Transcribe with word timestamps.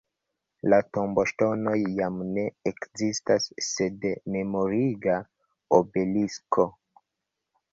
La 0.73 0.77
tomboŝtonoj 0.97 1.73
jam 1.99 2.17
ne 2.37 2.45
ekzistas 2.71 3.47
sed 3.67 4.09
memoriga 4.37 5.19
obelisko. 5.81 6.67